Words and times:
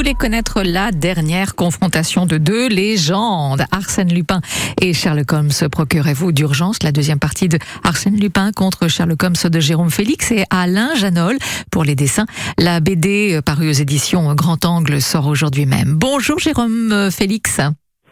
voulez 0.00 0.14
connaître 0.14 0.62
la 0.62 0.92
dernière 0.92 1.54
confrontation 1.54 2.24
de 2.24 2.38
deux 2.38 2.68
légendes, 2.68 3.62
Arsène 3.70 4.10
Lupin 4.10 4.40
et 4.80 4.94
Sherlock 4.94 5.30
Holmes, 5.30 5.50
procurez-vous 5.70 6.32
d'urgence 6.32 6.82
la 6.82 6.90
deuxième 6.90 7.18
partie 7.18 7.48
de 7.48 7.58
Arsène 7.84 8.16
Lupin 8.18 8.50
contre 8.52 8.88
Sherlock 8.88 9.22
Holmes 9.22 9.50
de 9.50 9.60
Jérôme 9.60 9.90
Félix 9.90 10.32
et 10.32 10.44
Alain 10.48 10.94
Janol 10.94 11.36
pour 11.70 11.84
les 11.84 11.96
dessins. 11.96 12.24
La 12.56 12.80
BD 12.80 13.34
euh, 13.34 13.42
parue 13.42 13.68
aux 13.68 13.72
éditions 13.72 14.34
Grand 14.34 14.64
Angle 14.64 15.02
sort 15.02 15.26
aujourd'hui 15.26 15.66
même. 15.66 15.96
Bonjour 15.96 16.38
Jérôme 16.38 16.92
euh, 16.92 17.10
Félix. 17.10 17.60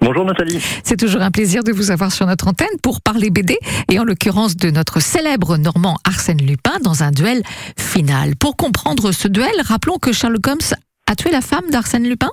Bonjour 0.03 0.27
Nathalie. 0.27 0.61
C'est 0.85 0.99
toujours 0.99 1.23
un 1.23 1.31
plaisir 1.31 1.65
de 1.65 1.73
vous 1.73 1.91
avoir 1.91 2.13
sur 2.13 2.27
notre 2.27 2.49
antenne 2.49 2.69
pour 2.83 3.01
parler 3.01 3.31
BD 3.31 3.57
et 3.91 3.99
en 3.99 4.05
l'occurrence 4.05 4.57
de 4.57 4.71
notre 4.71 5.01
célèbre 5.01 5.57
Normand 5.57 5.97
Arsène 6.05 6.43
Lupin 6.43 6.81
dans 6.83 7.03
un 7.03 7.13
duel 7.13 7.43
final. 7.79 8.37
Pour 8.37 8.57
comprendre 8.57 9.11
ce 9.11 9.27
duel, 9.27 9.55
rappelons 9.65 9.97
que 9.97 10.13
Sherlock 10.13 10.47
Holmes 10.49 10.77
a 11.09 11.15
tué 11.15 11.31
la 11.31 11.41
femme 11.41 11.71
d'Arsène 11.71 12.07
Lupin? 12.07 12.31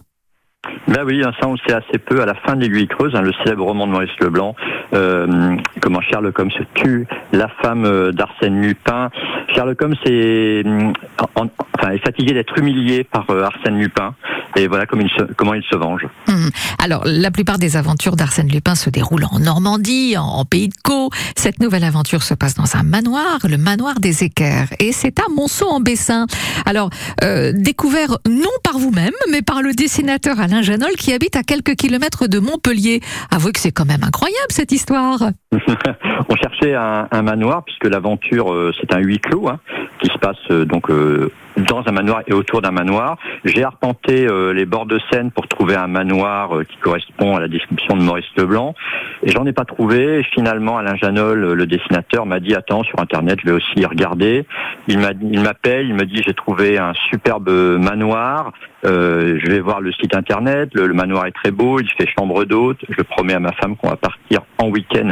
Ben 0.87 1.03
oui, 1.05 1.21
ça 1.21 1.47
on 1.47 1.53
le 1.53 1.57
sait 1.65 1.73
assez 1.73 1.97
peu. 1.97 2.21
À 2.21 2.25
la 2.25 2.33
fin 2.33 2.55
de 2.55 2.61
l'Aiguille 2.61 2.87
Creuse, 2.87 3.15
hein, 3.15 3.21
le 3.21 3.31
célèbre 3.43 3.63
roman 3.63 3.87
de 3.87 3.91
Maurice 3.91 4.19
Leblanc, 4.19 4.55
euh, 4.93 5.55
comment 5.79 6.01
Sherlock 6.01 6.37
Holmes 6.39 6.51
tue 6.73 7.07
la 7.31 7.47
femme 7.47 7.85
euh, 7.85 8.11
d'Arsène 8.11 8.61
Lupin. 8.61 9.09
Sherlock 9.53 9.81
Holmes 9.81 9.95
est, 10.05 10.65
est 10.65 12.03
fatigué 12.03 12.33
d'être 12.33 12.57
humilié 12.57 13.03
par 13.03 13.29
euh, 13.29 13.43
Arsène 13.43 13.77
Lupin. 13.77 14.15
Et 14.55 14.67
voilà 14.67 14.85
comment 14.85 15.03
il 15.03 15.09
se, 15.09 15.23
comment 15.33 15.53
il 15.53 15.63
se 15.63 15.75
venge. 15.75 16.07
Hum. 16.27 16.49
Alors, 16.81 17.03
la 17.05 17.31
plupart 17.31 17.57
des 17.57 17.77
aventures 17.77 18.15
d'Arsène 18.15 18.47
Lupin 18.47 18.75
se 18.75 18.89
déroulent 18.89 19.25
en 19.31 19.39
Normandie, 19.39 20.15
en, 20.17 20.45
pays 20.45 20.69
de 20.69 20.75
Caux. 20.83 21.09
Cette 21.35 21.59
nouvelle 21.59 21.83
aventure 21.83 22.23
se 22.23 22.33
passe 22.33 22.55
dans 22.55 22.75
un 22.75 22.83
manoir, 22.83 23.39
le 23.49 23.57
manoir 23.57 23.99
des 23.99 24.23
Équerres. 24.23 24.69
Et 24.79 24.91
c'est 24.91 25.19
à 25.19 25.23
Monceau-en-Bessin. 25.35 26.27
Alors, 26.65 26.89
euh, 27.23 27.51
découvert 27.53 28.17
non 28.27 28.49
par 28.63 28.77
vous-même, 28.77 29.13
mais 29.31 29.41
par 29.41 29.61
le 29.61 29.73
dessinateur 29.73 30.39
Alain 30.39 30.61
Janol 30.61 30.91
qui 30.97 31.13
habite 31.13 31.35
à 31.35 31.43
quelques 31.43 31.75
kilomètres 31.75 32.27
de 32.27 32.39
Montpellier. 32.39 33.01
Avouez 33.31 33.51
que 33.51 33.59
c'est 33.59 33.71
quand 33.71 33.85
même 33.85 34.03
incroyable 34.03 34.35
cette 34.49 34.71
histoire. 34.71 35.19
On 36.29 36.35
cherchait 36.35 36.75
un, 36.75 37.07
un 37.11 37.21
manoir 37.21 37.63
puisque 37.65 37.85
l'aventure, 37.85 38.53
euh, 38.53 38.71
c'est 38.79 38.93
un 38.93 38.99
huis 38.99 39.19
clos 39.19 39.49
hein, 39.49 39.59
qui 40.05 40.13
se 40.13 40.19
passe 40.19 40.37
euh, 40.51 40.65
donc 40.65 40.89
euh, 40.89 41.31
dans 41.57 41.81
un 41.87 41.91
manoir 41.91 42.21
et 42.27 42.33
autour 42.33 42.61
d'un 42.61 42.71
manoir. 42.71 43.17
J'ai 43.43 43.63
arpenté 43.63 44.27
euh, 44.27 44.53
les 44.53 44.65
bords 44.65 44.85
de 44.85 44.99
Seine 45.09 45.31
pour 45.31 45.47
trouver 45.47 45.75
un 45.75 45.87
manoir 45.87 46.51
qui 46.67 46.77
correspond 46.77 47.37
à 47.37 47.39
la 47.39 47.47
description 47.47 47.95
de 47.95 48.01
Maurice 48.01 48.25
Leblanc. 48.35 48.75
Et 49.23 49.31
j'en 49.31 49.45
ai 49.45 49.53
pas 49.53 49.65
trouvé. 49.65 50.23
Finalement, 50.33 50.77
Alain 50.77 50.95
Janol, 50.95 51.53
le 51.53 51.65
dessinateur, 51.65 52.25
m'a 52.25 52.39
dit 52.39 52.53
attends 52.53 52.83
sur 52.83 52.99
internet, 52.99 53.39
je 53.41 53.49
vais 53.49 53.55
aussi 53.55 53.79
y 53.79 53.85
regarder. 53.85 54.45
Il 54.87 54.99
m'a, 54.99 55.11
il 55.19 55.39
m'appelle, 55.41 55.87
il 55.87 55.95
me 55.95 56.05
dit 56.05 56.21
j'ai 56.25 56.33
trouvé 56.33 56.77
un 56.77 56.93
superbe 57.09 57.49
manoir. 57.49 58.51
Je 58.83 59.49
vais 59.49 59.61
voir 59.61 59.81
le 59.81 59.91
site 59.93 60.15
internet. 60.15 60.69
Le, 60.73 60.93
manoir 60.93 61.25
est 61.25 61.31
très 61.31 61.49
beau. 61.51 61.79
Il 61.79 61.89
fait 61.97 62.07
chambre 62.19 62.43
d'hôte. 62.45 62.77
Je 62.87 63.01
promets 63.01 63.33
à 63.33 63.39
ma 63.39 63.51
femme 63.53 63.75
qu'on 63.77 63.89
va 63.89 63.95
partir 63.95 64.41
en 64.59 64.69
week-end 64.69 65.09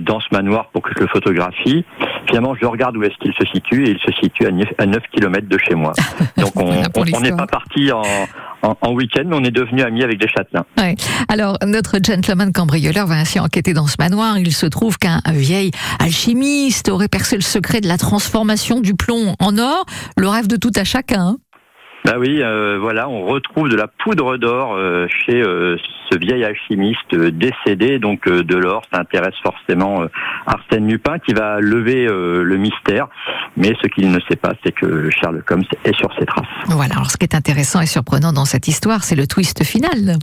dans 0.00 0.18
ce 0.18 0.26
manoir 0.32 0.70
pour 0.72 0.82
que 0.82 0.92
je 0.96 1.00
le 1.00 1.06
photographie. 1.06 1.84
Finalement, 2.26 2.54
je 2.54 2.66
regarde 2.66 2.96
où 2.96 3.02
est-ce 3.02 3.16
qu'il 3.18 3.34
se 3.34 3.44
situe 3.46 3.84
se 4.04 4.12
situe 4.20 4.46
à 4.46 4.50
9, 4.50 4.68
à 4.78 4.86
9 4.86 5.02
km 5.12 5.48
de 5.48 5.58
chez 5.58 5.74
moi. 5.74 5.92
Donc 6.36 6.52
on 6.56 7.20
n'est 7.20 7.32
pas 7.32 7.46
parti 7.46 7.92
en, 7.92 8.02
en, 8.62 8.92
week-end, 8.92 9.24
mais 9.26 9.36
on 9.36 9.44
est 9.44 9.50
devenu 9.50 9.82
amis 9.82 10.02
avec 10.02 10.18
des 10.18 10.28
châtelains. 10.28 10.64
Ouais. 10.78 10.94
Alors, 11.28 11.58
notre 11.66 11.98
gentleman 12.02 12.52
cambrioleur 12.52 13.06
va 13.06 13.16
ainsi 13.16 13.40
enquêter 13.40 13.72
dans 13.72 13.86
ce 13.86 13.96
manoir. 13.98 14.38
Il 14.38 14.52
se 14.52 14.66
trouve 14.66 14.98
qu'un 14.98 15.20
vieil 15.32 15.70
alchimiste 15.98 16.88
aurait 16.88 17.08
percé 17.08 17.36
le 17.36 17.42
secret 17.42 17.80
de 17.80 17.88
la 17.88 17.98
transformation 17.98 18.80
du 18.80 18.94
plomb 18.94 19.34
en 19.38 19.58
or, 19.58 19.84
le 20.16 20.28
rêve 20.28 20.46
de 20.46 20.56
tout 20.56 20.72
à 20.76 20.84
chacun. 20.84 21.36
Bah 22.04 22.14
oui, 22.18 22.42
euh, 22.42 22.78
voilà, 22.80 23.08
on 23.08 23.26
retrouve 23.26 23.68
de 23.68 23.76
la 23.76 23.86
poudre 23.86 24.38
d'or 24.38 24.74
euh, 24.74 25.06
chez 25.08 25.42
euh, 25.42 25.76
ce 26.10 26.18
vieil 26.18 26.44
alchimiste 26.44 27.14
décédé, 27.14 27.98
donc 27.98 28.26
de 28.26 28.56
l'or, 28.56 28.82
ça 28.92 29.00
intéresse 29.00 29.34
forcément 29.42 30.04
Arsène 30.46 30.88
Lupin 30.88 31.18
qui 31.18 31.34
va 31.34 31.60
lever 31.60 32.06
le 32.06 32.56
mystère. 32.56 33.06
Mais 33.56 33.74
ce 33.80 33.86
qu'il 33.86 34.10
ne 34.10 34.18
sait 34.28 34.34
pas, 34.34 34.54
c'est 34.64 34.72
que 34.72 35.08
Sherlock 35.10 35.48
Holmes 35.48 35.64
est 35.84 35.94
sur 35.94 36.12
ses 36.18 36.26
traces. 36.26 36.48
Voilà, 36.66 36.94
alors 36.96 37.10
ce 37.10 37.16
qui 37.16 37.24
est 37.24 37.36
intéressant 37.36 37.80
et 37.80 37.86
surprenant 37.86 38.32
dans 38.32 38.44
cette 38.44 38.66
histoire, 38.66 39.04
c'est 39.04 39.14
le 39.14 39.28
twist 39.28 39.62
final. 39.62 40.16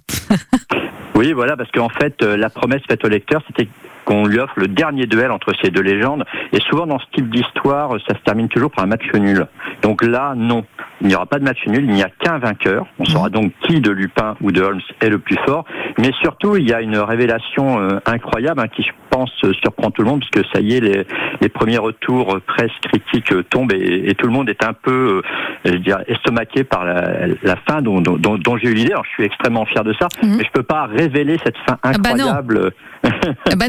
oui, 1.15 1.31
voilà, 1.31 1.55
parce 1.55 1.71
qu'en 1.71 1.89
fait, 1.89 2.21
la 2.21 2.49
promesse 2.49 2.81
faite 2.89 3.05
au 3.05 3.07
lecteur, 3.07 3.41
c'était 3.47 3.69
qu'on 4.07 4.25
lui 4.25 4.39
offre 4.39 4.53
le 4.55 4.69
dernier 4.69 5.05
duel 5.05 5.31
entre 5.31 5.51
ces 5.61 5.69
deux 5.69 5.81
légendes. 5.81 6.23
Et 6.53 6.59
souvent, 6.61 6.87
dans 6.87 6.97
ce 6.97 7.05
type 7.13 7.29
d'histoire, 7.29 7.91
ça 8.07 8.15
se 8.15 8.23
termine 8.23 8.47
toujours 8.47 8.71
par 8.71 8.85
un 8.85 8.87
match 8.87 9.03
nul. 9.13 9.45
Donc 9.81 10.01
là, 10.03 10.33
non. 10.35 10.63
Il 11.01 11.07
n'y 11.07 11.15
aura 11.15 11.27
pas 11.27 11.37
de 11.37 11.43
match 11.43 11.59
nul, 11.67 11.83
il 11.83 11.93
n'y 11.93 12.01
a 12.01 12.09
qu'un 12.09 12.39
vainqueur. 12.39 12.87
On 12.97 13.05
saura 13.05 13.29
donc 13.29 13.51
qui 13.61 13.81
de 13.81 13.91
Lupin 13.91 14.35
ou 14.41 14.51
de 14.51 14.61
Holmes 14.61 14.81
est 15.01 15.09
le 15.09 15.19
plus 15.19 15.37
fort. 15.45 15.65
Mais 15.99 16.11
surtout, 16.21 16.55
il 16.55 16.67
y 16.67 16.73
a 16.73 16.81
une 16.81 16.97
révélation 16.97 17.79
euh, 17.79 17.99
incroyable 18.05 18.61
hein, 18.61 18.67
qui, 18.67 18.81
je 18.81 18.91
pense, 19.09 19.29
surprend 19.61 19.91
tout 19.91 20.01
le 20.01 20.07
monde, 20.07 20.21
puisque 20.21 20.47
ça 20.51 20.59
y 20.59 20.75
est, 20.75 20.79
les, 20.79 21.05
les 21.41 21.49
premiers 21.49 21.77
retours 21.77 22.35
euh, 22.35 22.39
presse 22.39 22.71
critiques 22.81 23.31
euh, 23.31 23.43
tombent 23.43 23.73
et, 23.73 24.09
et, 24.09 24.15
tout 24.15 24.25
le 24.25 24.33
monde 24.33 24.49
est 24.49 24.63
un 24.63 24.73
peu, 24.73 25.21
je 25.65 25.73
dire, 25.73 25.99
estomaqué 26.07 26.63
par 26.63 26.83
la, 26.83 27.27
la 27.43 27.55
fin 27.67 27.81
dont, 27.81 28.01
dont, 28.01 28.17
dont 28.17 28.57
j'ai 28.57 28.69
eu 28.69 28.73
l'idée. 28.73 28.93
Alors, 28.93 29.05
je 29.05 29.11
suis 29.11 29.25
extrêmement 29.25 29.65
fier 29.65 29.83
de 29.83 29.93
ça, 29.99 30.07
mhm. 30.23 30.37
mais 30.37 30.43
je 30.45 30.51
peux 30.51 30.63
pas 30.63 30.85
révéler 30.85 31.37
cette 31.43 31.57
fin 31.67 31.77
ah 31.83 31.91
bah 31.99 32.09
incroyable. 32.11 32.59
Ah 32.63 32.69
bah 32.69 32.96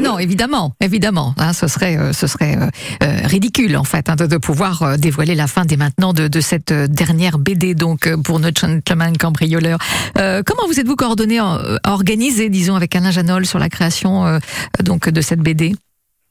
non, 0.01 0.19
évidemment, 0.19 0.73
évidemment. 0.79 1.33
Hein, 1.37 1.53
ce 1.53 1.67
serait, 1.67 2.13
ce 2.13 2.27
serait 2.27 2.57
ridicule, 3.01 3.75
en 3.77 3.83
fait, 3.83 4.09
hein, 4.09 4.15
de, 4.15 4.25
de, 4.25 4.37
pouvoir 4.37 4.97
dévoiler 4.97 5.35
la 5.35 5.47
fin 5.47 5.65
dès 5.65 5.77
maintenant 5.77 6.13
de, 6.13 6.27
de 6.27 6.41
cette 6.41 6.71
dernière 6.71 7.37
BD 7.37 7.75
donc 7.75 8.07
euh, 8.07 8.17
pour 8.17 8.39
notre 8.39 8.61
gentleman 8.61 9.17
cambrioleur. 9.17 9.79
Euh, 10.17 10.43
comment 10.45 10.67
vous 10.67 10.79
êtes-vous 10.79 10.95
coordonné, 10.95 11.39
euh, 11.39 11.77
organisé, 11.83 12.49
disons, 12.49 12.75
avec 12.75 12.95
Alain 12.95 13.11
Janol 13.11 13.45
sur 13.45 13.59
la 13.59 13.69
création 13.69 14.39
donc 14.83 15.09
de 15.09 15.21
cette 15.21 15.39
BD 15.39 15.75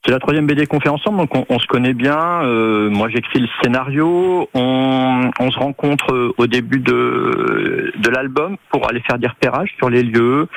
c'est 0.05 0.13
la 0.13 0.19
troisième 0.21 0.47
BD 0.47 0.67
qu'on 0.67 0.81
fait 0.81 0.89
ensemble, 0.89 1.19
donc 1.19 1.47
on, 1.49 1.59
se 1.59 1.67
connaît 1.67 1.93
bien. 1.93 2.43
moi, 2.89 3.09
j'écris 3.09 3.41
le 3.41 3.49
scénario. 3.63 4.49
On, 4.55 5.31
on, 5.39 5.51
se 5.51 5.59
rencontre 5.59 6.35
au 6.39 6.47
début 6.47 6.79
de, 6.79 7.93
de 7.97 8.09
l'album 8.09 8.57
pour 8.71 8.89
aller 8.89 9.01
faire 9.01 9.19
des 9.19 9.27
repérages 9.27 9.75
sur 9.77 9.91
les 9.91 10.03
lieux, 10.03 10.49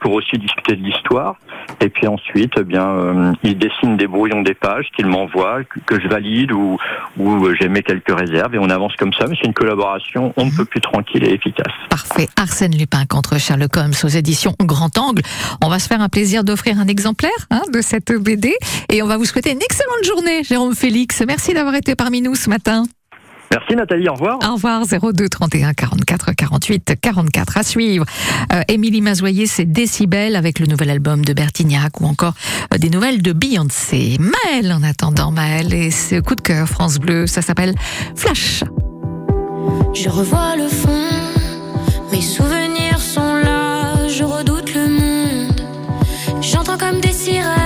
pour 0.00 0.12
aussi 0.12 0.38
discuter 0.38 0.76
de 0.76 0.82
l'histoire. 0.82 1.36
Et 1.80 1.88
puis 1.88 2.06
ensuite, 2.06 2.52
eh 2.58 2.64
bien, 2.64 2.88
euh, 2.88 3.32
il 3.42 3.58
dessine 3.58 3.96
des 3.96 4.06
brouillons 4.06 4.42
des 4.42 4.54
pages 4.54 4.86
qu'il 4.96 5.06
m'envoie, 5.06 5.60
que, 5.64 6.00
je 6.00 6.08
valide 6.08 6.52
ou, 6.52 6.78
ou 7.18 7.54
j'émets 7.54 7.82
quelques 7.82 8.16
réserves 8.16 8.54
et 8.54 8.58
on 8.58 8.70
avance 8.70 8.94
comme 8.96 9.12
ça. 9.12 9.26
Mais 9.28 9.36
c'est 9.40 9.46
une 9.46 9.54
collaboration 9.54 10.32
on 10.36 10.46
ne 10.46 10.50
peut 10.50 10.64
plus 10.64 10.80
tranquille 10.80 11.24
et 11.24 11.32
efficace. 11.32 11.72
Parfait. 11.90 12.28
Arsène 12.36 12.76
Lupin 12.76 13.04
contre 13.06 13.38
Sherlock 13.38 13.76
Holmes 13.76 13.94
aux 14.02 14.08
éditions 14.08 14.54
Grand 14.60 14.96
Angle. 14.98 15.22
On 15.62 15.68
va 15.68 15.78
se 15.78 15.88
faire 15.88 16.00
un 16.00 16.08
plaisir 16.08 16.44
d'offrir 16.44 16.78
un 16.78 16.86
exemplaire 16.86 17.30
hein, 17.50 17.62
de 17.72 17.80
cette 17.80 18.12
BD 18.12 18.54
et 18.90 19.02
on 19.02 19.06
va 19.06 19.16
vous 19.16 19.24
souhaiter 19.24 19.52
une 19.52 19.62
excellente 19.62 20.04
journée, 20.04 20.44
Jérôme 20.44 20.74
Félix. 20.74 21.22
Merci 21.26 21.54
d'avoir 21.54 21.74
été 21.74 21.94
parmi 21.94 22.20
nous 22.20 22.34
ce 22.34 22.48
matin. 22.48 22.84
Merci 23.50 23.76
Nathalie, 23.76 24.08
au 24.08 24.14
revoir. 24.14 24.38
Au 24.42 24.54
revoir, 24.54 24.82
02 24.84 25.28
31 25.28 25.74
44 25.74 26.32
48 26.32 26.94
44 27.00 27.58
à 27.58 27.62
suivre. 27.62 28.04
Euh, 28.52 28.62
Émilie 28.68 29.00
Mazoyer, 29.00 29.46
c'est 29.46 29.64
Décibel 29.64 30.34
avec 30.34 30.58
le 30.58 30.66
nouvel 30.66 30.90
album 30.90 31.24
de 31.24 31.32
Bertignac 31.32 32.00
ou 32.00 32.06
encore 32.06 32.34
euh, 32.72 32.78
des 32.78 32.90
nouvelles 32.90 33.22
de 33.22 33.32
Beyoncé. 33.32 34.16
Maëlle 34.18 34.72
en 34.72 34.82
attendant, 34.82 35.30
Maëlle 35.30 35.72
et 35.72 35.90
ce 35.92 36.20
coup 36.20 36.34
de 36.34 36.40
cœur 36.40 36.66
France 36.68 36.98
Bleu, 36.98 37.28
ça 37.28 37.42
s'appelle 37.42 37.74
Flash. 38.16 38.64
Je 39.94 40.08
revois 40.08 40.56
le 40.56 40.66
fond, 40.66 41.08
mes 42.10 42.22
souvenirs 42.22 42.98
sont 42.98 43.34
là, 43.34 44.08
je 44.08 44.24
redoute 44.24 44.74
le 44.74 44.88
monde. 44.88 45.60
J'entends 46.40 46.76
comme 46.76 47.00
des 47.00 47.12
sirènes 47.12 47.63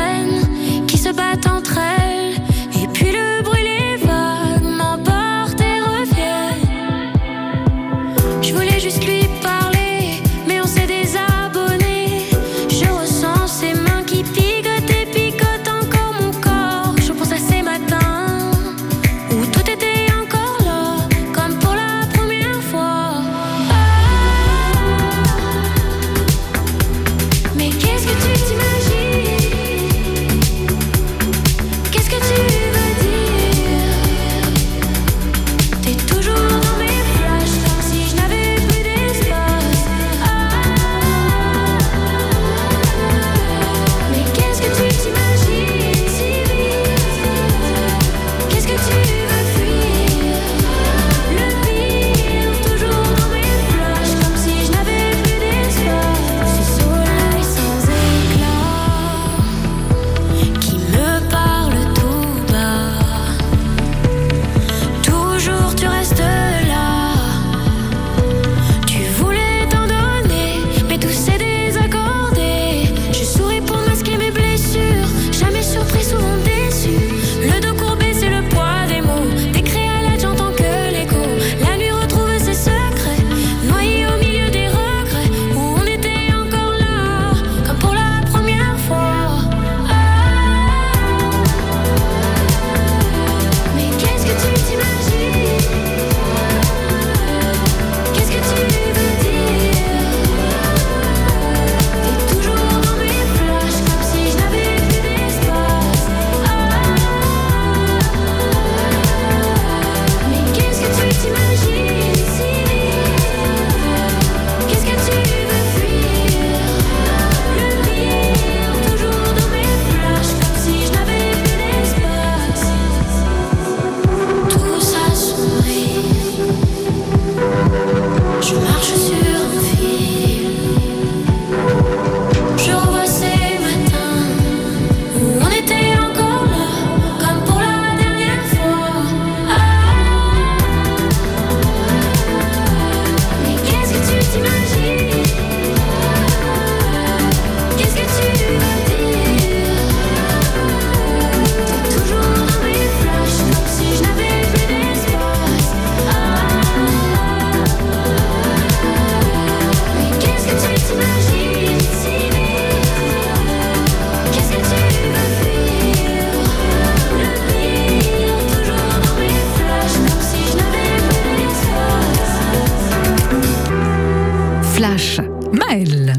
Maël. 175.53 176.15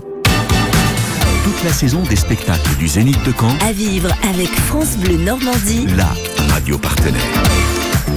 Toute 1.44 1.64
la 1.64 1.72
saison 1.74 2.02
des 2.10 2.16
spectacles 2.16 2.76
du 2.78 2.88
Zénith 2.88 3.22
de 3.26 3.34
Caen, 3.38 3.56
À 3.68 3.72
vivre 3.72 4.10
avec 4.30 4.50
France 4.68 4.98
Bleu 4.98 5.18
Normandie. 5.18 5.88
la 5.96 6.10
radio 6.54 6.78
partenaire. 6.78 7.22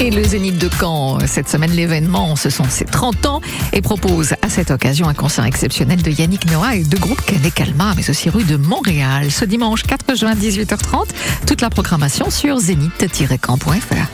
Et 0.00 0.10
le 0.10 0.24
Zénith 0.24 0.58
de 0.58 0.68
Caen, 0.80 1.18
cette 1.26 1.48
semaine, 1.48 1.70
l'événement, 1.72 2.34
ce 2.34 2.50
sont 2.50 2.64
ses 2.68 2.84
30 2.84 3.26
ans 3.26 3.40
et 3.72 3.80
propose 3.82 4.32
à 4.42 4.48
cette 4.48 4.70
occasion 4.70 5.06
un 5.08 5.14
concert 5.14 5.44
exceptionnel 5.44 6.02
de 6.02 6.10
Yannick 6.10 6.50
Noah 6.50 6.76
et 6.76 6.82
de 6.84 6.96
groupe 6.96 7.20
Canet 7.24 7.52
Calma, 7.54 7.92
mais 7.96 8.08
aussi 8.08 8.28
rue 8.30 8.44
de 8.44 8.56
Montréal. 8.56 9.30
Ce 9.30 9.44
dimanche 9.44 9.82
4 9.84 10.16
juin, 10.16 10.34
18h30, 10.34 11.08
toute 11.46 11.60
la 11.60 11.70
programmation 11.70 12.30
sur 12.30 12.58
zénith-camp.fr. 12.58 14.08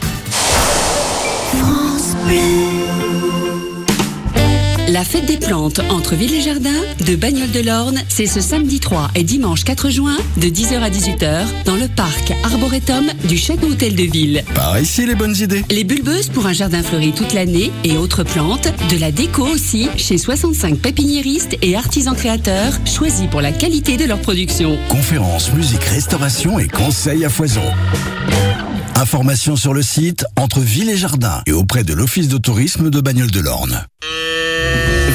La 4.88 5.05
fête 5.05 5.26
des 5.26 5.37
plantes 5.37 5.81
entre 5.90 6.14
Ville 6.14 6.32
et 6.32 6.40
Jardin 6.40 6.73
de 7.06 7.14
Bagnoles 7.14 7.50
de 7.50 7.61
l'Orne, 7.61 8.00
c'est 8.08 8.25
ce 8.25 8.40
samedi 8.40 8.81
3 8.81 9.11
et 9.17 9.23
dimanche 9.23 9.62
4 9.64 9.90
juin 9.90 10.17
de 10.38 10.46
10h 10.49 10.81
à 10.81 10.88
18h 10.88 11.44
dans 11.67 11.76
le 11.76 11.88
parc 11.88 12.32
Arboretum 12.43 13.05
du 13.25 13.37
Château 13.37 13.67
Hôtel 13.67 13.94
de 13.94 14.05
Ville. 14.05 14.43
Par 14.55 14.81
ici 14.81 15.05
les 15.05 15.14
bonnes 15.14 15.37
idées. 15.37 15.62
Les 15.69 15.85
bulbeuses 15.85 16.31
pour 16.31 16.46
un 16.46 16.55
jardin 16.55 16.82
fleuri 16.82 17.12
toute 17.12 17.35
l'année 17.35 17.70
et 17.85 17.99
autres 17.99 18.25
plantes, 18.25 18.69
de 18.90 18.96
la 18.96 19.12
déco 19.12 19.43
aussi 19.43 19.90
chez 19.99 20.17
65 20.17 20.79
pépiniéristes 20.79 21.58
et 21.61 21.76
artisans 21.76 22.17
créateurs 22.17 22.73
choisis 22.87 23.26
pour 23.26 23.43
la 23.43 23.52
qualité 23.52 23.99
de 23.99 24.06
leur 24.06 24.20
production. 24.20 24.79
Conférences, 24.88 25.52
musique, 25.52 25.85
restauration 25.85 26.58
et 26.58 26.67
conseils 26.67 27.26
à 27.26 27.29
foison. 27.29 27.61
Informations 28.94 29.56
sur 29.56 29.75
le 29.75 29.82
site 29.82 30.25
entre 30.37 30.61
Ville 30.61 30.88
et 30.88 30.96
Jardin 30.96 31.43
et 31.46 31.52
auprès 31.52 31.85
de 31.85 31.93
l'Office 31.93 32.29
de 32.29 32.38
tourisme 32.38 32.88
de 32.88 33.02
Bagnoles 33.02 33.31
de 33.31 33.40
l'Orne. 33.40 33.85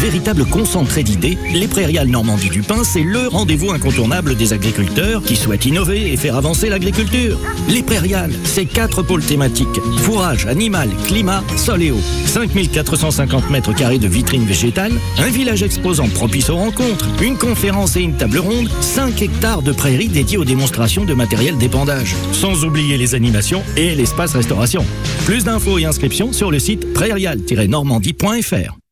Véritable 0.04 0.44
concentré 0.44 1.02
d'idées, 1.02 1.38
les 1.54 1.70
Prairiales 1.70 2.10
Normandie 2.10 2.50
du 2.50 2.62
Pain, 2.62 2.84
c'est 2.84 3.04
le 3.04 3.30
rendez-vous 3.30 3.72
incontournable 3.72 4.36
des 4.36 4.52
agriculteurs 4.52 5.24
qui 5.24 5.38
souhaitent 5.38 5.66
innover 5.66 6.12
et 6.12 6.18
faire 6.18 6.36
avancer 6.36 6.68
l'agriculture. 6.68 7.40
Les 7.70 7.84
Prairiales, 7.84 8.34
c'est 8.44 8.66
quatre 8.66 9.02
pôles 9.02 9.24
thématiques. 9.24 9.80
Fourrage, 10.00 10.46
animal, 10.46 10.90
climat, 11.08 11.42
sol 11.56 11.84
et 11.84 11.92
eau. 11.92 12.02
5450 12.26 13.50
mètres 13.50 13.74
carrés 13.74 13.98
de 13.98 14.10
vitrines 14.10 14.44
végétales, 14.44 14.92
un 15.20 15.30
village 15.30 15.64
exposant 15.64 16.10
propice 16.10 16.50
aux 16.50 16.58
rencontres, 16.58 17.08
une 17.22 17.38
conférence 17.38 17.96
et 17.96 18.02
une 18.02 18.18
table 18.18 18.40
ronde, 18.40 18.70
5 18.82 19.22
hectares 19.22 19.62
de 19.62 19.72
prairies 19.72 20.10
dédiées 20.10 20.38
aux 20.38 20.44
démonstrations 20.44 21.06
de 21.06 21.14
matériel 21.14 21.58
d'épandage. 21.58 22.14
Sans 22.34 22.66
oublier 22.66 22.98
les 22.98 23.16
animations 23.16 23.64
et 23.78 23.96
l'espace 23.96 24.34
restauration. 24.34 24.86
Plus 25.24 25.46
d'infos 25.46 25.80
et 25.80 25.86
inscriptions 25.86 26.34
sur 26.34 26.52
le 26.52 26.60
site 26.60 26.92
prairial-normandie.fr. 26.94 28.83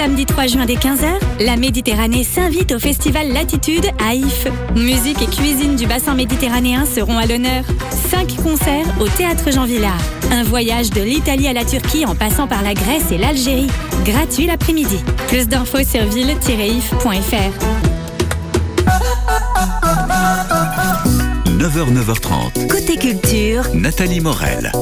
Samedi 0.00 0.24
3 0.24 0.46
juin 0.46 0.64
dès 0.64 0.76
15h, 0.76 1.44
la 1.44 1.56
Méditerranée 1.58 2.24
s'invite 2.24 2.72
au 2.72 2.78
festival 2.78 3.34
Latitude 3.34 3.84
à 4.02 4.14
If. 4.14 4.46
Musique 4.74 5.20
et 5.20 5.26
cuisine 5.26 5.76
du 5.76 5.86
bassin 5.86 6.14
méditerranéen 6.14 6.86
seront 6.86 7.18
à 7.18 7.26
l'honneur. 7.26 7.64
Cinq 8.10 8.34
concerts 8.36 8.86
au 8.98 9.08
théâtre 9.08 9.50
Jean 9.52 9.66
Villard. 9.66 10.00
Un 10.32 10.42
voyage 10.42 10.88
de 10.88 11.02
l'Italie 11.02 11.48
à 11.48 11.52
la 11.52 11.66
Turquie 11.66 12.06
en 12.06 12.14
passant 12.14 12.46
par 12.46 12.62
la 12.62 12.72
Grèce 12.72 13.12
et 13.12 13.18
l'Algérie. 13.18 13.68
Gratuit 14.06 14.46
l'après-midi. 14.46 15.04
Plus 15.28 15.46
d'infos 15.48 15.84
sur 15.84 16.06
ville-if.fr. 16.06 17.04
9h, 21.46 21.92
9h30. 21.92 22.68
Côté 22.68 22.96
culture, 22.96 23.64
Nathalie 23.74 24.20
Morel. 24.20 24.72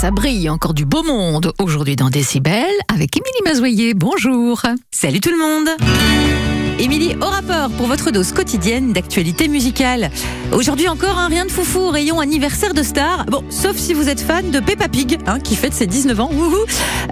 Ça 0.00 0.12
brille, 0.12 0.48
encore 0.48 0.74
du 0.74 0.84
beau 0.84 1.02
monde 1.02 1.52
aujourd'hui 1.58 1.96
dans 1.96 2.08
Décibel 2.08 2.70
avec 2.86 3.16
Émilie 3.16 3.42
Mazoyer. 3.44 3.94
Bonjour. 3.94 4.62
Salut 4.92 5.18
tout 5.18 5.30
le 5.30 5.38
monde 5.38 6.57
Émilie, 6.80 7.16
au 7.20 7.24
rapport 7.24 7.70
pour 7.70 7.88
votre 7.88 8.12
dose 8.12 8.30
quotidienne 8.30 8.92
d'actualité 8.92 9.48
musicale. 9.48 10.10
Aujourd'hui 10.52 10.86
encore 10.86 11.18
un 11.18 11.26
rien 11.26 11.44
de 11.44 11.50
foufou, 11.50 11.88
rayon 11.88 12.20
anniversaire 12.20 12.72
de 12.72 12.84
star. 12.84 13.26
Bon, 13.26 13.42
sauf 13.50 13.76
si 13.76 13.94
vous 13.94 14.08
êtes 14.08 14.20
fan 14.20 14.52
de 14.52 14.60
Peppa 14.60 14.86
Pig, 14.86 15.18
hein, 15.26 15.40
qui 15.40 15.56
fête 15.56 15.74
ses 15.74 15.88
19 15.88 16.20
ans. 16.20 16.30
Wouhou 16.32 16.64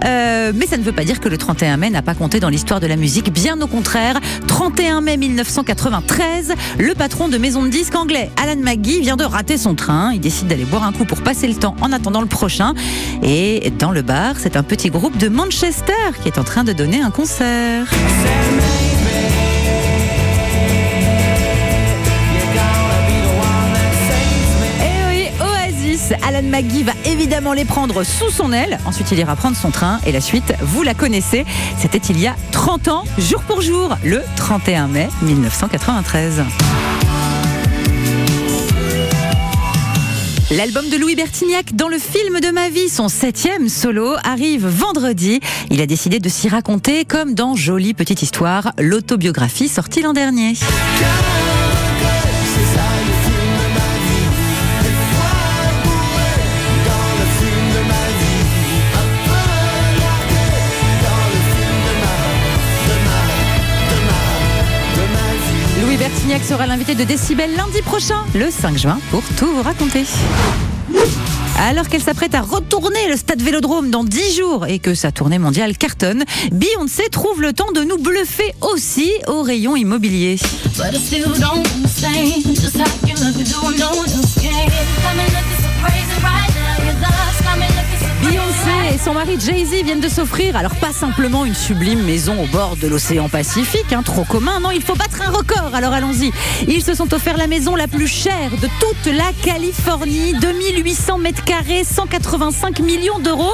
Euh, 0.05 0.53
mais 0.55 0.67
ça 0.67 0.77
ne 0.77 0.83
veut 0.83 0.93
pas 0.93 1.03
dire 1.03 1.19
que 1.19 1.27
le 1.27 1.37
31 1.37 1.75
mai 1.75 1.89
n'a 1.89 2.01
pas 2.01 2.13
compté 2.13 2.39
dans 2.39 2.47
l'histoire 2.47 2.79
de 2.79 2.87
la 2.87 2.95
musique. 2.95 3.33
Bien 3.33 3.59
au 3.59 3.67
contraire, 3.67 4.19
31 4.47 5.01
mai 5.01 5.17
1993, 5.17 6.53
le 6.77 6.93
patron 6.93 7.27
de 7.27 7.37
maison 7.37 7.63
de 7.63 7.67
disques 7.67 7.95
anglais, 7.95 8.31
Alan 8.41 8.61
McGee, 8.61 9.01
vient 9.01 9.17
de 9.17 9.25
rater 9.25 9.57
son 9.57 9.75
train. 9.75 10.13
Il 10.13 10.21
décide 10.21 10.47
d'aller 10.47 10.65
boire 10.65 10.83
un 10.83 10.93
coup 10.93 11.03
pour 11.03 11.21
passer 11.21 11.47
le 11.47 11.55
temps 11.55 11.75
en 11.81 11.91
attendant 11.91 12.21
le 12.21 12.27
prochain. 12.27 12.73
Et 13.21 13.73
dans 13.77 13.91
le 13.91 14.01
bar, 14.01 14.35
c'est 14.37 14.55
un 14.55 14.63
petit 14.63 14.89
groupe 14.89 15.17
de 15.17 15.27
Manchester 15.27 15.93
qui 16.21 16.29
est 16.29 16.37
en 16.37 16.43
train 16.45 16.63
de 16.63 16.71
donner 16.71 17.01
un 17.01 17.11
concert. 17.11 17.87
Alan 26.27 26.43
McGee 26.43 26.83
va 26.83 26.93
évidemment 27.05 27.53
les 27.53 27.65
prendre 27.65 28.03
sous 28.03 28.29
son 28.29 28.53
aile. 28.53 28.79
Ensuite, 28.85 29.11
il 29.11 29.19
ira 29.19 29.35
prendre 29.35 29.57
son 29.57 29.71
train 29.71 29.99
et 30.05 30.11
la 30.11 30.21
suite, 30.21 30.53
vous 30.61 30.83
la 30.83 30.93
connaissez. 30.93 31.45
C'était 31.77 31.97
il 31.97 32.19
y 32.19 32.27
a 32.27 32.35
30 32.51 32.87
ans, 32.87 33.03
jour 33.17 33.41
pour 33.43 33.61
jour, 33.61 33.97
le 34.03 34.21
31 34.35 34.87
mai 34.87 35.09
1993. 35.21 36.43
L'album 40.51 40.87
de 40.89 40.95
Louis 40.95 41.15
Bertignac 41.15 41.75
dans 41.75 41.89
le 41.89 41.99
film 41.99 42.39
de 42.39 42.51
ma 42.51 42.69
vie, 42.69 42.87
son 42.87 43.09
septième 43.09 43.67
solo, 43.67 44.15
arrive 44.23 44.65
vendredi. 44.65 45.41
Il 45.69 45.81
a 45.81 45.85
décidé 45.85 46.19
de 46.19 46.29
s'y 46.29 46.47
raconter 46.47 47.03
comme 47.03 47.33
dans 47.33 47.55
Jolie 47.55 47.93
Petite 47.93 48.21
Histoire, 48.21 48.71
l'autobiographie 48.77 49.67
sortie 49.67 50.01
l'an 50.01 50.13
dernier. 50.13 50.53
Sera 66.43 66.65
l'invité 66.65 66.95
de 66.95 67.03
Décibel 67.03 67.53
lundi 67.57 67.81
prochain, 67.81 68.23
le 68.33 68.49
5 68.49 68.77
juin, 68.77 68.99
pour 69.11 69.21
tout 69.37 69.47
vous 69.47 69.61
raconter. 69.61 70.05
Alors 71.59 71.89
qu'elle 71.89 72.01
s'apprête 72.01 72.35
à 72.35 72.41
retourner 72.41 73.09
le 73.09 73.17
stade 73.17 73.41
Vélodrome 73.41 73.89
dans 73.89 74.05
10 74.05 74.37
jours 74.37 74.65
et 74.65 74.79
que 74.79 74.93
sa 74.93 75.11
tournée 75.11 75.39
mondiale 75.39 75.77
cartonne, 75.77 76.23
Beyoncé 76.53 77.09
trouve 77.11 77.41
le 77.41 77.51
temps 77.51 77.71
de 77.73 77.81
nous 77.81 77.97
bluffer 77.97 78.53
aussi 78.61 79.11
au 79.27 79.41
rayon 79.41 79.75
immobilier. 79.75 80.37
Et 88.93 88.97
son 88.97 89.13
mari 89.13 89.37
Jay-Z 89.39 89.83
viennent 89.83 89.99
de 89.99 90.09
s'offrir, 90.09 90.55
alors 90.55 90.75
pas 90.75 90.91
simplement 90.91 91.45
une 91.45 91.53
sublime 91.53 92.03
maison 92.03 92.41
au 92.41 92.47
bord 92.47 92.77
de 92.77 92.87
l'océan 92.87 93.29
Pacifique, 93.29 93.91
hein, 93.91 94.01
trop 94.01 94.23
commun, 94.23 94.59
non, 94.59 94.71
il 94.71 94.81
faut 94.81 94.95
battre 94.95 95.21
un 95.21 95.29
record, 95.29 95.75
alors 95.75 95.93
allons-y. 95.93 96.31
Ils 96.67 96.81
se 96.81 96.93
sont 96.93 97.13
offert 97.13 97.37
la 97.37 97.47
maison 97.47 97.75
la 97.75 97.87
plus 97.87 98.07
chère 98.07 98.51
de 98.51 98.67
toute 98.79 99.13
la 99.13 99.31
Californie, 99.43 100.33
2800 100.39 101.17
mètres 101.17 101.43
carrés, 101.43 101.83
185 101.83 102.79
millions 102.79 103.19
d'euros. 103.19 103.53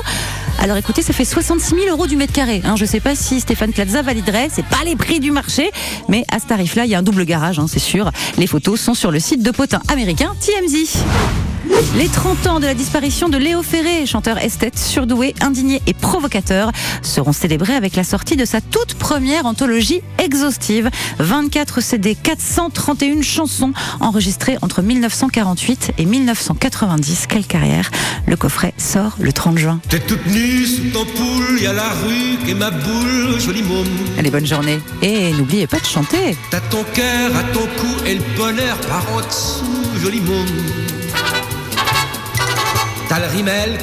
Alors 0.60 0.78
écoutez, 0.78 1.02
ça 1.02 1.14
fait 1.14 1.26
66 1.26 1.76
000 1.76 1.88
euros 1.90 2.08
du 2.08 2.16
mètre 2.16 2.34
carré. 2.34 2.62
Hein. 2.64 2.76
Je 2.78 2.86
sais 2.86 3.00
pas 3.00 3.16
si 3.16 3.42
Stéphane 3.42 3.74
Plaza 3.74 4.02
validerait, 4.02 4.50
c'est 4.52 4.66
pas 4.66 4.84
les 4.86 4.96
prix 4.96 5.20
du 5.20 5.32
marché, 5.32 5.72
mais 6.08 6.26
à 6.32 6.40
ce 6.40 6.46
tarif-là, 6.46 6.86
il 6.86 6.92
y 6.92 6.96
a 6.96 7.00
un 7.00 7.04
double 7.04 7.26
garage, 7.26 7.60
hein, 7.60 7.66
c'est 7.68 7.80
sûr. 7.80 8.12
Les 8.38 8.48
photos 8.48 8.80
sont 8.80 8.94
sur 8.94 9.12
le 9.12 9.20
site 9.20 9.44
de 9.44 9.52
potin 9.52 9.82
américain 9.90 10.34
TMZ. 10.40 11.53
Les 11.96 12.10
30 12.10 12.48
ans 12.48 12.60
de 12.60 12.66
la 12.66 12.74
disparition 12.74 13.30
de 13.30 13.38
Léo 13.38 13.62
Ferré, 13.62 14.06
chanteur 14.06 14.38
esthète, 14.38 14.78
surdoué, 14.78 15.34
indigné 15.42 15.82
et 15.88 15.94
provocateur, 15.94 16.72
seront 17.02 17.32
célébrés 17.32 17.76
avec 17.76 17.96
la 17.96 18.04
sortie 18.04 18.36
de 18.36 18.46
sa 18.46 18.60
toute 18.60 18.96
première 18.96 19.46
anthologie 19.46 20.02
exhaustive. 20.18 20.90
24 21.20 21.82
CD, 21.82 22.16
431 22.16 23.22
chansons 23.22 23.74
enregistrées 24.00 24.58
entre 24.62 24.82
1948 24.82 25.94
et 25.98 26.06
1990. 26.06 27.28
Quelle 27.28 27.46
carrière 27.46 27.90
Le 28.28 28.36
coffret 28.36 28.74
sort 28.78 29.16
le 29.20 29.32
30 29.32 29.58
juin. 29.58 29.80
T'es 29.88 30.00
toute 30.00 30.26
nue 30.28 30.66
sous 30.66 30.90
ton 30.92 31.06
poule, 31.06 31.62
y 31.62 31.68
a 31.68 31.74
la 31.74 31.90
rue 31.90 32.50
est 32.50 32.56
ma 32.56 32.72
boule, 32.72 33.40
joli 33.40 33.64
môme. 33.64 33.88
Allez, 34.18 34.32
bonne 34.32 34.46
journée. 34.46 34.80
Et 35.02 35.32
n'oubliez 35.34 35.68
pas 35.68 35.80
de 35.80 35.86
chanter. 35.86 36.36
T'as 36.52 36.60
ton 36.60 36.84
cœur 36.94 37.36
à 37.36 37.44
ton 37.54 37.66
cou 37.78 38.06
et 38.06 38.16
le 38.16 38.24
bonheur 38.36 38.78
par 38.90 39.06
en 39.14 39.22
dessous, 39.26 40.02
joli 40.02 40.20
môme. 40.20 40.93
T'as 43.14 43.20
le 43.20 43.28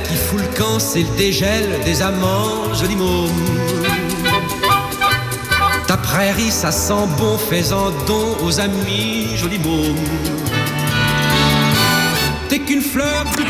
qui 0.09 0.17
fout 0.17 0.41
le 0.41 0.59
camp, 0.59 0.81
c'est 0.81 1.03
le 1.03 1.17
dégel 1.17 1.65
des 1.85 2.03
amants, 2.03 2.75
joli. 2.75 2.97
Ta 5.87 5.97
prairie, 5.97 6.51
ça 6.51 6.73
sent 6.73 7.07
bon, 7.17 7.39
fais-en 7.39 7.93
don 8.09 8.37
aux 8.43 8.59
amis, 8.59 9.29
joli 9.37 9.61
môme. 9.61 9.95
T'es 12.49 12.59
qu'une 12.59 12.81
fleur 12.81 13.23
printemps. 13.23 13.50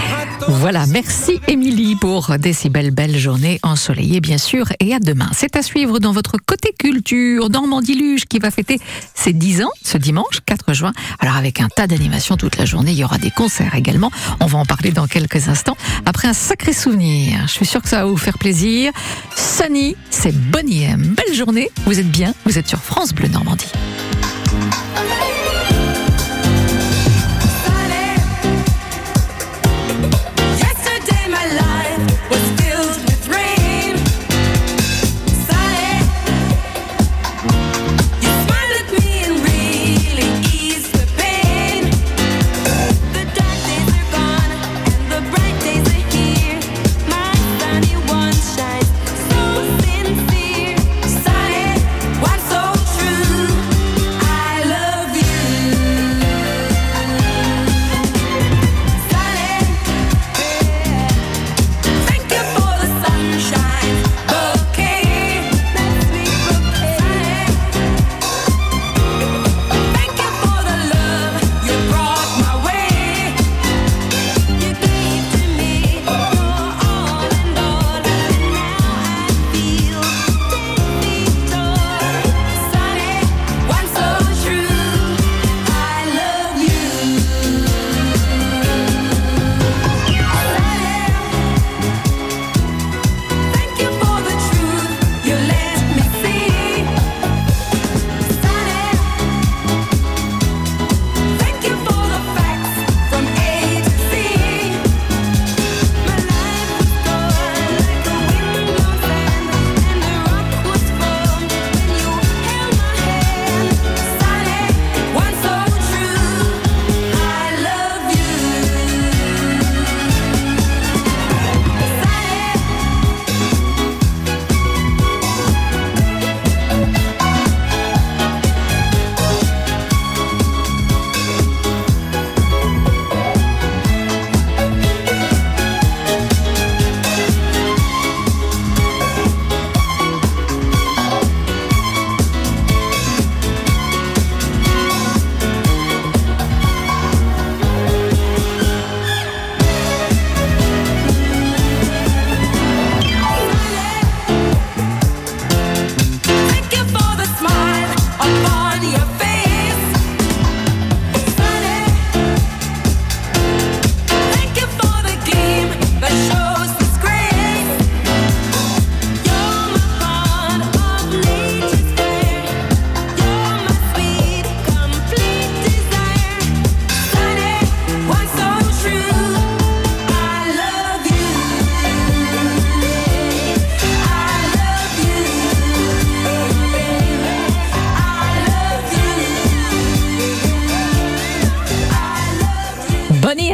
Voilà, 0.52 0.84
merci 0.86 1.40
Émilie 1.46 1.94
pour 1.94 2.36
des 2.38 2.52
si 2.52 2.70
belles, 2.70 2.90
belles 2.90 3.16
journées 3.16 3.60
ensoleillées, 3.62 4.20
bien 4.20 4.36
sûr, 4.36 4.66
et 4.80 4.92
à 4.92 4.98
demain. 4.98 5.30
C'est 5.32 5.54
à 5.54 5.62
suivre 5.62 6.00
dans 6.00 6.10
votre 6.10 6.38
côté 6.44 6.74
culture, 6.76 7.48
Normandie 7.48 7.94
Luge, 7.94 8.24
qui 8.24 8.40
va 8.40 8.50
fêter 8.50 8.80
ses 9.14 9.32
10 9.32 9.62
ans 9.62 9.70
ce 9.82 9.96
dimanche 9.96 10.40
4 10.46 10.74
juin. 10.74 10.92
Alors, 11.20 11.36
avec 11.36 11.60
un 11.60 11.68
tas 11.68 11.86
d'animations 11.86 12.36
toute 12.36 12.58
la 12.58 12.64
journée, 12.64 12.90
il 12.90 12.98
y 12.98 13.04
aura 13.04 13.18
des 13.18 13.30
concerts 13.30 13.76
également. 13.76 14.10
On 14.40 14.46
va 14.46 14.58
en 14.58 14.66
parler 14.66 14.90
dans 14.90 15.06
quelques 15.06 15.48
instants. 15.48 15.76
Après 16.04 16.26
un 16.26 16.34
sacré 16.34 16.72
souvenir, 16.72 17.42
je 17.42 17.52
suis 17.52 17.66
sûre 17.66 17.80
que 17.80 17.88
ça 17.88 17.98
va 17.98 18.06
vous 18.06 18.16
faire 18.16 18.36
plaisir. 18.36 18.92
Sunny, 19.36 19.94
c'est 20.10 20.34
Bonnie. 20.34 20.86
Belle 20.96 21.34
journée, 21.34 21.70
vous 21.86 22.00
êtes 22.00 22.10
bien, 22.10 22.34
vous 22.44 22.58
êtes 22.58 22.66
sur 22.66 22.80
France 22.80 23.14
Bleu 23.14 23.28
Normandie. 23.28 23.66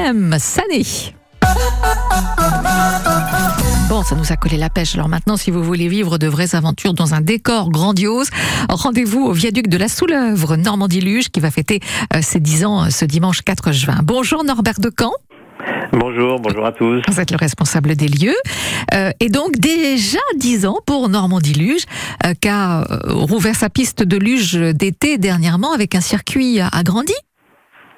Sunny. 0.06 1.12
Bon, 3.88 4.04
ça 4.04 4.14
nous 4.14 4.30
a 4.30 4.36
collé 4.36 4.56
la 4.56 4.70
pêche. 4.70 4.94
Alors 4.94 5.08
maintenant, 5.08 5.36
si 5.36 5.50
vous 5.50 5.64
voulez 5.64 5.88
vivre 5.88 6.16
de 6.16 6.28
vraies 6.28 6.54
aventures 6.54 6.94
dans 6.94 7.14
un 7.14 7.20
décor 7.20 7.70
grandiose, 7.70 8.28
rendez-vous 8.68 9.25
au 9.25 9.32
viaduc 9.32 9.66
de 9.66 9.76
la 9.76 9.88
Soulèvre, 9.88 10.54
Normandie 10.54 11.00
Luge, 11.00 11.30
qui 11.30 11.40
va 11.40 11.50
fêter 11.50 11.80
euh, 12.14 12.20
ses 12.22 12.38
10 12.38 12.64
ans 12.66 12.84
euh, 12.84 12.90
ce 12.90 13.04
dimanche 13.04 13.42
4 13.42 13.72
juin. 13.72 13.98
Bonjour 14.04 14.44
Norbert 14.44 14.78
Decamp. 14.78 15.10
Bonjour, 15.92 16.38
bonjour 16.38 16.64
à 16.64 16.70
tous. 16.70 17.02
Vous 17.08 17.20
êtes 17.20 17.32
le 17.32 17.36
responsable 17.36 17.96
des 17.96 18.06
lieux. 18.06 18.36
Euh, 18.94 19.10
et 19.18 19.28
donc, 19.28 19.56
déjà 19.56 20.20
10 20.36 20.66
ans 20.66 20.78
pour 20.86 21.08
Normandie 21.08 21.54
Luge, 21.54 21.82
euh, 22.25 22.34
qui 22.40 22.48
a 22.48 22.86
rouvert 23.08 23.56
sa 23.56 23.70
piste 23.70 24.04
de 24.04 24.16
luge 24.16 24.54
d'été 24.54 25.18
dernièrement 25.18 25.72
avec 25.72 25.96
un 25.96 26.00
circuit 26.00 26.60
agrandi. 26.60 27.14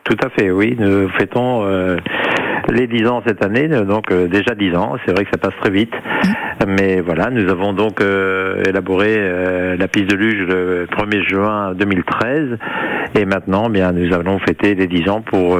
Tout 0.08 0.16
à 0.24 0.30
fait, 0.30 0.50
oui. 0.50 0.74
Nous 0.78 1.06
fêtons 1.10 1.64
euh, 1.66 1.98
les 2.70 2.86
10 2.86 3.06
ans 3.08 3.22
cette 3.26 3.44
année, 3.44 3.68
donc 3.68 4.10
euh, 4.10 4.26
déjà 4.26 4.54
10 4.54 4.74
ans. 4.74 4.96
C'est 5.04 5.12
vrai 5.12 5.24
que 5.24 5.30
ça 5.30 5.36
passe 5.38 5.54
très 5.60 5.70
vite. 5.70 5.92
Mais 6.66 7.02
voilà, 7.02 7.28
nous 7.28 7.48
avons 7.50 7.74
donc 7.74 8.00
euh, 8.00 8.62
élaboré 8.66 9.76
la 9.76 9.88
piste 9.88 10.08
de 10.08 10.16
luge 10.16 10.48
le 10.48 10.86
1er 10.86 11.28
juin 11.28 11.74
2013. 11.74 12.58
Et 13.16 13.26
maintenant, 13.26 13.68
bien, 13.68 13.92
nous 13.92 14.14
allons 14.14 14.38
fêter 14.38 14.74
les 14.74 14.86
10 14.86 15.10
ans 15.10 15.20
pour, 15.20 15.58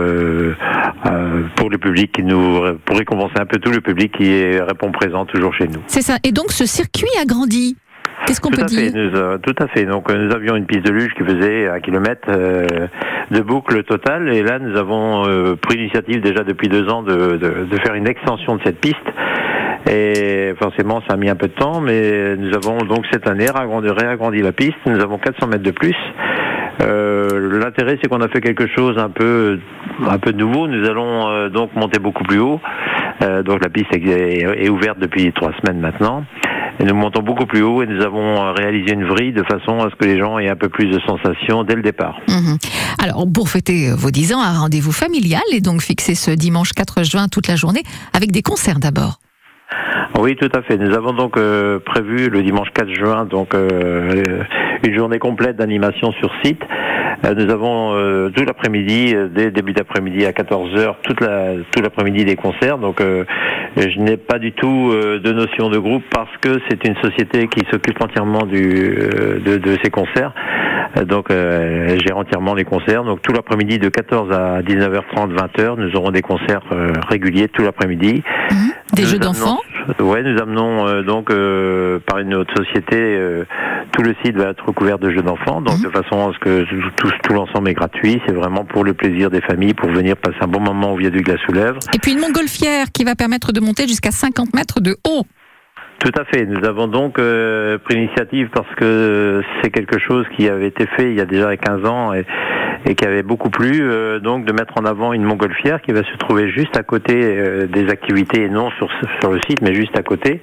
pour 1.57 1.71
le 1.71 1.79
public, 1.79 2.13
qui 2.13 2.23
nous, 2.23 2.63
pour 2.87 2.97
récompenser 2.97 3.35
un 3.39 3.47
peu 3.47 3.59
tout 3.59 3.71
le 3.71 3.83
public 3.83 4.13
qui 4.17 4.59
répond 4.59 4.93
présent 4.93 5.27
toujours 5.27 5.55
chez 5.55 5.69
nous. 5.69 5.81
C'est 5.89 6.03
ça. 6.03 6.17
Et 6.25 6.33
donc, 6.33 6.53
ce 6.53 6.65
circuit 6.65 7.09
agrandi. 7.21 7.77
Qu'est-ce 8.27 8.41
qu'on 8.41 8.51
tout 8.51 8.57
peut 8.59 8.63
à 8.65 8.67
dire 8.67 8.81
fait, 8.81 8.91
nous, 8.91 9.15
euh, 9.17 9.39
Tout 9.39 9.55
à 9.59 9.67
fait. 9.69 9.85
Donc 9.85 10.11
euh, 10.11 10.17
nous 10.27 10.35
avions 10.35 10.57
une 10.57 10.67
piste 10.67 10.85
de 10.87 10.91
luge 10.93 11.13
qui 11.15 11.25
faisait 11.25 11.69
un 11.69 11.81
kilomètre 11.81 12.29
euh, 12.29 12.67
de 13.31 13.41
boucle 13.41 13.83
totale, 13.85 14.29
et 14.33 14.43
là 14.43 14.59
nous 14.59 14.77
avons 14.77 15.27
euh, 15.27 15.55
pris 15.57 15.77
l'initiative 15.79 16.21
déjà 16.21 16.45
depuis 16.45 16.69
deux 16.69 16.89
ans 16.89 17.03
de, 17.03 17.37
de- 17.37 17.67
de 17.71 17.77
faire 17.85 17.95
une 17.95 18.07
extension 18.09 18.57
de 18.57 18.63
cette 18.65 18.81
piste. 18.81 18.97
Et 19.91 20.55
forcément, 20.61 21.01
ça 21.09 21.15
a 21.15 21.17
mis 21.17 21.31
un 21.31 21.37
peu 21.37 21.47
de 21.49 21.53
temps, 21.55 21.81
mais 21.81 22.37
nous 22.37 22.53
avons 22.55 22.79
donc 22.85 23.07
cette 23.11 23.27
année 23.27 23.47
réagrandi, 23.51 23.89
réagrandi 23.89 24.43
la 24.43 24.53
piste. 24.53 24.77
Nous 24.85 25.01
avons 25.01 25.17
400 25.19 25.47
mètres 25.47 25.63
de 25.63 25.71
plus. 25.71 25.95
Euh, 26.83 27.59
L'intérêt, 27.59 27.99
c'est 28.03 28.09
qu'on 28.09 28.21
a 28.21 28.29
fait 28.29 28.41
quelque 28.41 28.67
chose 28.67 28.99
un 28.99 29.09
peu, 29.09 29.59
un 30.09 30.19
peu 30.19 30.33
nouveau. 30.33 30.69
Nous 30.69 30.87
allons 30.89 31.29
euh, 31.29 31.49
donc 31.49 31.75
monter 31.75 31.99
beaucoup 31.99 32.25
plus 32.25 32.39
haut. 32.39 32.61
Euh, 33.23 33.43
donc 33.43 33.63
la 33.63 33.71
piste 33.71 33.95
est, 33.95 34.65
est 34.65 34.69
ouverte 34.69 34.99
depuis 34.99 35.33
trois 35.33 35.53
semaines 35.63 35.81
maintenant. 35.81 36.25
Et 36.81 36.85
nous 36.85 36.95
montons 36.95 37.23
beaucoup 37.23 37.47
plus 37.47 37.63
haut 37.63 37.83
et 37.83 37.87
nous 37.87 38.03
avons 38.03 38.37
euh, 38.37 38.53
réalisé 38.53 38.95
une 38.95 39.05
vrille 39.05 39.33
de 39.33 39.43
façon 39.43 39.81
à 39.81 39.91
ce 39.91 39.97
que 39.97 40.05
les 40.05 40.19
gens 40.19 40.39
aient 40.39 40.49
un 40.49 40.57
peu 40.57 40.69
plus 40.69 40.87
de 40.87 41.01
sensations 41.01 41.65
dès 41.65 41.75
le 41.75 41.83
départ. 41.83 42.21
Mhm. 42.29 42.59
Alors, 43.03 43.27
pour 43.33 43.49
fêter 43.49 43.91
vos 43.97 44.11
10 44.11 44.35
ans, 44.35 44.43
un 44.43 44.59
rendez-vous 44.59 44.93
familial 44.93 45.43
est 45.53 45.61
donc 45.61 45.83
fixé 45.83 46.15
ce 46.15 46.31
dimanche 46.31 46.73
4 46.73 47.05
juin 47.05 47.29
toute 47.29 47.49
la 47.49 47.57
journée 47.57 47.83
avec 48.15 48.31
des 48.31 48.43
concerts 48.43 48.79
d'abord. 48.79 49.19
Oui, 50.19 50.37
tout 50.37 50.51
à 50.55 50.63
fait. 50.63 50.77
Nous 50.79 50.95
avons 50.95 51.13
donc 51.13 51.37
euh, 51.37 51.79
prévu 51.79 52.29
le 52.29 52.43
dimanche 52.43 52.69
4 52.75 52.93
juin 52.93 53.25
donc 53.25 53.55
euh, 53.55 54.43
une 54.85 54.95
journée 54.95 55.19
complète 55.19 55.57
d'animation 55.57 56.13
sur 56.13 56.31
site 56.45 56.63
Euh, 56.63 56.98
nous 57.25 57.51
avons 57.51 57.95
euh, 57.95 58.31
tout 58.31 58.45
l'après-midi, 58.45 59.15
euh, 59.15 59.29
dès 59.29 59.51
début 59.51 59.73
d'après-midi 59.73 60.25
à 60.25 60.33
14h, 60.33 60.95
toute 61.03 61.21
la, 61.21 61.55
tout 61.73 61.83
l'après-midi 61.83 62.25
des 62.25 62.37
concerts. 62.37 62.79
Donc 62.79 63.01
euh, 63.01 63.25
je 63.77 63.99
n'ai 63.99 64.17
pas 64.17 64.39
du 64.39 64.53
tout 64.53 64.91
euh, 64.93 65.19
de 65.19 65.33
notion 65.33 65.69
de 65.69 65.79
groupe 65.79 66.05
parce 66.11 66.35
que 66.41 66.61
c'est 66.69 66.87
une 66.87 66.97
société 66.97 67.49
qui 67.49 67.67
s'occupe 67.71 68.03
entièrement 68.03 68.47
euh, 68.53 69.39
de 69.41 69.79
ces 69.83 69.91
concerts. 69.91 70.33
Donc 71.07 71.31
euh, 71.31 71.89
elle 71.89 72.01
gère 72.01 72.17
entièrement 72.17 72.55
les 72.55 72.65
concerts. 72.65 73.05
Donc 73.05 73.23
tout 73.23 73.33
l'après-midi 73.33 73.79
de 73.79 73.89
14 73.89 74.33
à 74.33 74.63
19h30, 74.63 75.35
20h, 75.35 75.77
nous 75.77 75.97
aurons 75.97 76.11
des 76.11 76.23
concerts 76.23 76.63
euh, 76.73 76.93
réguliers 77.09 77.49
tout 77.49 77.63
l'après-midi. 77.63 78.23
Des 78.95 79.03
Nous 79.03 79.09
jeux 79.09 79.19
d'enfants 79.19 79.61
Ouais, 80.01 80.23
nous 80.23 80.39
amenons 80.41 80.87
euh, 80.87 81.03
donc 81.03 81.31
euh, 81.31 81.99
par 82.07 82.19
une 82.19 82.35
autre 82.35 82.53
société, 82.57 82.97
euh, 82.97 83.45
tout 83.93 84.03
le 84.03 84.15
site 84.23 84.37
va 84.37 84.51
être 84.51 84.65
recouvert 84.67 84.99
de 84.99 85.11
jeux 85.11 85.23
d'enfants, 85.23 85.63
donc 85.63 85.81
de 85.81 85.89
façon 85.89 86.29
à 86.29 86.33
ce 86.35 86.39
que 86.39 86.65
tout, 86.65 86.91
tout, 86.97 87.13
tout 87.23 87.33
l'ensemble 87.33 87.71
est 87.71 87.75
gratuit. 87.75 88.21
C'est 88.27 88.35
vraiment 88.35 88.65
pour 88.65 88.85
le 88.85 88.93
plaisir 88.93 89.31
des 89.31 89.41
familles, 89.41 89.75
pour 89.75 89.91
venir 89.91 90.17
passer 90.17 90.37
un 90.43 90.47
bon 90.47 90.61
moment 90.61 90.93
au 90.93 90.97
viaduc 90.97 91.27
de 91.27 91.33
la 91.33 91.39
Soulèvre. 91.39 91.79
Et 91.95 91.99
puis 91.99 92.13
une 92.13 92.21
montgolfière 92.21 92.87
qui 92.93 93.05
va 93.05 93.15
permettre 93.15 93.53
de 93.53 93.61
monter 93.61 93.89
jusqu'à 93.89 94.11
50 94.11 94.55
mètres 94.55 94.81
de 94.81 94.97
haut. 95.09 95.25
Tout 95.99 96.13
à 96.17 96.25
fait. 96.25 96.47
Nous 96.47 96.65
avons 96.65 96.87
donc 96.87 97.19
euh, 97.19 97.77
pris 97.79 97.97
l'initiative 97.97 98.51
parce 98.53 98.73
que 98.77 99.43
c'est 99.61 99.71
quelque 99.71 99.99
chose 99.99 100.25
qui 100.37 100.49
avait 100.49 100.69
été 100.69 100.87
fait 100.87 101.11
il 101.11 101.17
y 101.17 101.21
a 101.21 101.27
déjà 101.27 101.57
15 101.57 101.85
ans 101.87 102.13
et, 102.13 102.25
qui 102.95 103.05
avait 103.05 103.25
beaucoup 103.25 103.51
plu, 103.51 103.83
euh, 103.83 104.21
donc 104.21 104.45
de 104.45 104.53
mettre 104.53 104.75
en 104.81 104.85
avant 104.85 105.13
une 105.13 105.25
montgolfière 105.25 105.83
qui 105.83 105.93
va 105.93 106.05
se 106.05 106.17
trouver 106.17 106.51
juste 106.51 106.77
à 106.77 106.85
côté 106.85 107.15
euh, 107.17 107.67
des 107.67 107.89
activités 107.91 108.49
non 108.49 108.71
sur 108.71 109.31
le 109.31 109.41
site, 109.49 109.61
mais 109.61 109.75
juste 109.75 109.99
à 109.99 110.03
côté. 110.03 110.41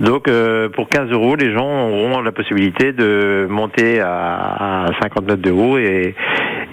Donc 0.00 0.28
euh, 0.28 0.68
pour 0.70 0.88
15 0.88 1.10
euros, 1.10 1.36
les 1.36 1.52
gens 1.52 1.88
auront 1.88 2.20
la 2.20 2.32
possibilité 2.32 2.92
de 2.92 3.46
monter 3.50 4.00
à, 4.00 4.86
à 4.86 4.90
50 5.02 5.26
mètres 5.26 5.42
de 5.42 5.50
haut 5.50 5.76
et, 5.78 6.14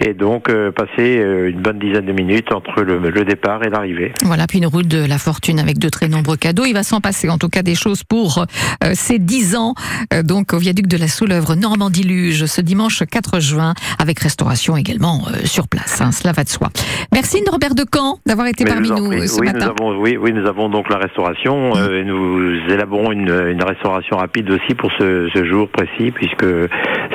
et 0.06 0.14
donc 0.14 0.50
euh, 0.50 0.72
passer 0.72 1.18
euh, 1.20 1.50
une 1.50 1.60
bonne 1.60 1.80
dizaine 1.80 2.06
de 2.06 2.14
minutes 2.14 2.54
entre 2.54 2.82
le, 2.84 3.00
le 3.00 3.26
départ 3.26 3.64
et 3.64 3.70
l'arrivée. 3.70 4.14
Voilà, 4.24 4.48
puis 4.48 4.60
une 4.60 4.68
route 4.68 4.88
de 4.88 5.06
la 5.06 5.18
fortune 5.18 5.60
avec 5.60 5.78
de 5.78 5.90
très 5.90 6.08
nombreux 6.08 6.38
cadeaux. 6.38 6.64
Il 6.66 6.74
va 6.74 6.84
s'en 6.84 7.02
passer 7.02 7.30
en 7.30 7.38
tout 7.38 7.50
cas 7.50 7.64
des 7.64 7.76
choses 7.76 8.04
pour 8.04 8.46
euh, 8.84 8.92
ces 8.94 9.20
10 9.20 9.56
ans, 9.58 9.74
euh, 10.14 10.24
donc 10.24 10.54
au 10.54 10.58
viaduc 10.60 10.88
de 10.88 10.98
la 10.98 11.08
Soulèvre, 11.08 11.56
Normandie-Luge, 11.56 12.46
ce 12.46 12.62
dimanche 12.62 13.04
4 13.10 13.40
juin, 13.42 13.74
avec 14.00 14.20
restauration 14.20 14.78
également 14.78 15.22
euh, 15.28 15.46
sur 15.46 15.68
place. 15.68 16.00
hein, 16.02 16.12
cela 16.12 16.32
va 16.34 16.44
de 16.44 16.50
soi. 16.50 16.70
Merci 17.14 17.42
Norbert 17.46 17.76
Decamp 17.76 18.20
d'avoir 18.26 18.48
été 18.48 18.64
Mais 18.64 18.72
parmi 18.72 18.90
nous 18.90 19.12
euh, 19.12 19.28
ce 19.28 19.40
oui, 19.40 19.48
matin. 19.48 19.74
Nous 19.80 19.86
avons, 19.86 20.00
oui, 20.02 20.18
oui, 20.22 20.32
nous 20.34 20.46
avons 20.48 20.70
donc 20.70 20.90
la 20.90 20.98
restauration. 20.98 21.76
euh, 21.76 22.00
et 22.02 22.04
nous 22.06 22.72
élaborons 22.72 23.12
une, 23.12 23.17
une 23.26 23.64
restauration 23.64 24.18
rapide 24.18 24.50
aussi 24.52 24.76
pour 24.76 24.92
ce, 25.00 25.30
ce 25.34 25.46
jour 25.46 25.70
précis, 25.70 26.12
puisque 26.12 26.46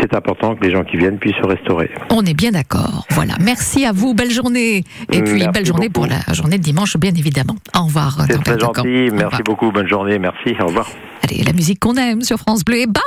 c'est 0.01 0.15
important 0.15 0.55
que 0.57 0.65
les 0.65 0.71
gens 0.71 0.85
qui 0.85 0.97
viennent 0.97 1.19
puissent 1.19 1.37
se 1.41 1.47
restaurer. 1.47 1.91
On 2.11 2.25
est 2.25 2.35
bien 2.35 2.51
d'accord. 2.51 3.07
Voilà. 3.11 3.35
Merci 3.41 3.85
à 3.85 3.93
vous. 3.93 4.15
Belle 4.15 4.31
journée. 4.31 4.79
Et 5.11 5.23
puis, 5.23 5.35
Merci 5.35 5.49
belle 5.49 5.67
journée 5.67 5.89
beaucoup. 5.89 6.09
pour 6.09 6.17
la 6.27 6.35
journée 6.35 6.59
de 6.59 6.63
dimanche, 6.63 6.97
bien 6.97 7.13
évidemment. 7.15 7.57
Au 7.79 7.85
revoir. 7.85 8.17
C'est 8.29 8.43
très 8.43 8.59
gentil. 8.59 9.11
Merci 9.13 9.43
beaucoup. 9.45 9.71
Bonne 9.71 9.89
journée. 9.89 10.19
Merci. 10.19 10.55
Au 10.61 10.67
revoir. 10.67 10.89
Allez, 11.25 11.45
la 11.45 11.53
musique 11.53 11.79
qu'on 11.79 11.95
aime 11.97 12.23
sur 12.23 12.39
France 12.39 12.65
Bleu 12.65 12.79
et 12.79 12.87
bam 12.87 13.03